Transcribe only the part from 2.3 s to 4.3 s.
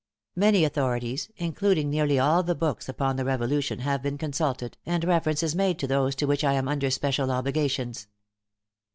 the books upon the Revolution, have been